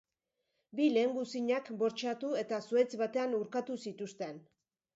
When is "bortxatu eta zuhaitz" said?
1.83-2.89